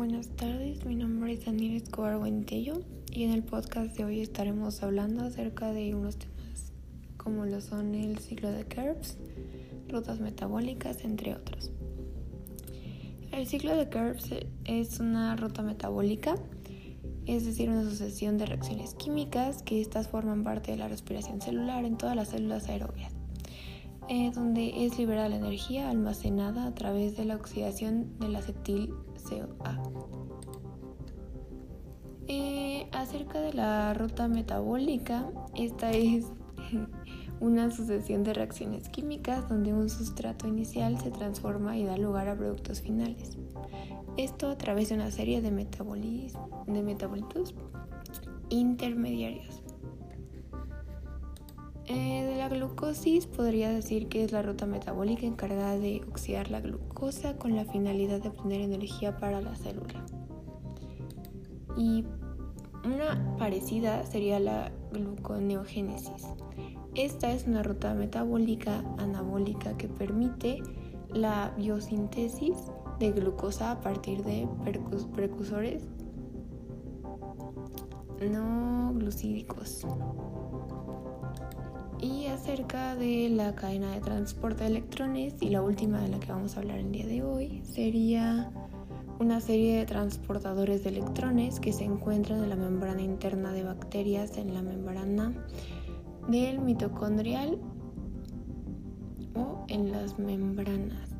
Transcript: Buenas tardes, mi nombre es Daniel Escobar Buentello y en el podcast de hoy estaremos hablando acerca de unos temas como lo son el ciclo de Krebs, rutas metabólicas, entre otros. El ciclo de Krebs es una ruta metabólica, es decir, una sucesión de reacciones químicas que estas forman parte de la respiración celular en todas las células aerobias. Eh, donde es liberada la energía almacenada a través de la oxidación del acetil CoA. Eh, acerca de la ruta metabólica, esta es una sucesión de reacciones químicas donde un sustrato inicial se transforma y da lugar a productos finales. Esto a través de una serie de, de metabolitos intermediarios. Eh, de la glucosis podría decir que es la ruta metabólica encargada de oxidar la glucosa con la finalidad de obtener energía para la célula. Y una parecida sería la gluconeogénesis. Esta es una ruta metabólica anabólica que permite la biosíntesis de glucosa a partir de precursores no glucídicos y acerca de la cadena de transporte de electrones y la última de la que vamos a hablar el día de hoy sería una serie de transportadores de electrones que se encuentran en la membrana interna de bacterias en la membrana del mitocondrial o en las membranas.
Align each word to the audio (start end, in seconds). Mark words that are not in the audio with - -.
Buenas 0.00 0.28
tardes, 0.28 0.86
mi 0.86 0.94
nombre 0.94 1.34
es 1.34 1.44
Daniel 1.44 1.76
Escobar 1.76 2.16
Buentello 2.16 2.80
y 3.12 3.24
en 3.24 3.32
el 3.32 3.42
podcast 3.42 3.94
de 3.98 4.06
hoy 4.06 4.20
estaremos 4.20 4.82
hablando 4.82 5.24
acerca 5.24 5.74
de 5.74 5.94
unos 5.94 6.16
temas 6.16 6.72
como 7.18 7.44
lo 7.44 7.60
son 7.60 7.94
el 7.94 8.18
ciclo 8.18 8.50
de 8.50 8.64
Krebs, 8.64 9.18
rutas 9.90 10.18
metabólicas, 10.18 11.04
entre 11.04 11.34
otros. 11.34 11.70
El 13.30 13.46
ciclo 13.46 13.76
de 13.76 13.90
Krebs 13.90 14.30
es 14.64 15.00
una 15.00 15.36
ruta 15.36 15.60
metabólica, 15.60 16.34
es 17.26 17.44
decir, 17.44 17.68
una 17.68 17.84
sucesión 17.84 18.38
de 18.38 18.46
reacciones 18.46 18.94
químicas 18.94 19.62
que 19.62 19.82
estas 19.82 20.08
forman 20.08 20.44
parte 20.44 20.70
de 20.70 20.78
la 20.78 20.88
respiración 20.88 21.42
celular 21.42 21.84
en 21.84 21.98
todas 21.98 22.16
las 22.16 22.30
células 22.30 22.70
aerobias. 22.70 23.19
Eh, 24.12 24.32
donde 24.34 24.84
es 24.84 24.98
liberada 24.98 25.28
la 25.28 25.36
energía 25.36 25.88
almacenada 25.88 26.66
a 26.66 26.74
través 26.74 27.16
de 27.16 27.24
la 27.24 27.36
oxidación 27.36 28.18
del 28.18 28.34
acetil 28.34 28.92
CoA. 29.22 29.80
Eh, 32.26 32.88
acerca 32.90 33.40
de 33.40 33.52
la 33.52 33.94
ruta 33.94 34.26
metabólica, 34.26 35.30
esta 35.54 35.92
es 35.92 36.26
una 37.40 37.70
sucesión 37.70 38.24
de 38.24 38.34
reacciones 38.34 38.88
químicas 38.88 39.48
donde 39.48 39.72
un 39.72 39.88
sustrato 39.88 40.48
inicial 40.48 40.98
se 40.98 41.12
transforma 41.12 41.78
y 41.78 41.84
da 41.84 41.96
lugar 41.96 42.26
a 42.26 42.36
productos 42.36 42.80
finales. 42.80 43.38
Esto 44.16 44.50
a 44.50 44.58
través 44.58 44.88
de 44.88 44.96
una 44.96 45.12
serie 45.12 45.40
de, 45.40 45.52
de 45.52 46.82
metabolitos 46.82 47.54
intermediarios. 48.48 49.62
Eh, 51.92 52.22
de 52.24 52.36
la 52.36 52.48
glucosis 52.48 53.26
podría 53.26 53.68
decir 53.68 54.06
que 54.06 54.22
es 54.22 54.30
la 54.30 54.42
ruta 54.42 54.64
metabólica 54.64 55.26
encargada 55.26 55.76
de 55.76 56.02
oxidar 56.08 56.48
la 56.48 56.60
glucosa 56.60 57.36
con 57.36 57.56
la 57.56 57.64
finalidad 57.64 58.20
de 58.22 58.28
obtener 58.28 58.60
energía 58.60 59.16
para 59.16 59.40
la 59.40 59.56
célula. 59.56 60.06
Y 61.76 62.04
una 62.84 63.36
parecida 63.38 64.06
sería 64.06 64.38
la 64.38 64.70
gluconeogénesis. 64.92 66.28
Esta 66.94 67.32
es 67.32 67.48
una 67.48 67.64
ruta 67.64 67.92
metabólica 67.92 68.84
anabólica 68.98 69.76
que 69.76 69.88
permite 69.88 70.62
la 71.12 71.52
biosíntesis 71.58 72.56
de 73.00 73.10
glucosa 73.10 73.72
a 73.72 73.80
partir 73.80 74.22
de 74.22 74.46
precursores 75.16 75.88
no 78.28 78.92
glucídicos 78.94 79.86
y 82.02 82.26
acerca 82.26 82.94
de 82.96 83.28
la 83.28 83.54
cadena 83.54 83.92
de 83.92 84.00
transporte 84.00 84.64
de 84.64 84.70
electrones 84.70 85.34
y 85.40 85.50
la 85.50 85.62
última 85.62 86.00
de 86.00 86.08
la 86.08 86.20
que 86.20 86.32
vamos 86.32 86.56
a 86.56 86.60
hablar 86.60 86.78
el 86.78 86.92
día 86.92 87.06
de 87.06 87.22
hoy 87.22 87.62
sería 87.64 88.50
una 89.18 89.40
serie 89.40 89.76
de 89.76 89.84
transportadores 89.84 90.82
de 90.82 90.90
electrones 90.90 91.60
que 91.60 91.72
se 91.72 91.84
encuentran 91.84 92.42
en 92.42 92.48
la 92.48 92.56
membrana 92.56 93.02
interna 93.02 93.52
de 93.52 93.64
bacterias 93.64 94.38
en 94.38 94.54
la 94.54 94.62
membrana 94.62 95.34
del 96.28 96.60
mitocondrial 96.60 97.58
o 99.34 99.64
en 99.68 99.92
las 99.92 100.18
membranas. 100.18 101.10